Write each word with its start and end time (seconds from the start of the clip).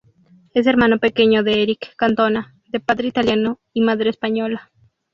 Es 0.55 0.65
hermano 0.65 0.97
pequeño 0.97 1.43
de 1.43 1.61
Éric 1.61 1.95
Cantona, 1.95 2.55
de 2.65 2.79
padre 2.79 3.09
italiano 3.09 3.59
y 3.71 3.81
madre 3.81 4.09
española. 4.09 4.71